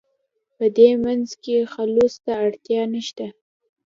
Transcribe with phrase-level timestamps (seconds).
[0.57, 3.27] په دې منځ کې خلوص ته اړتیا نشته.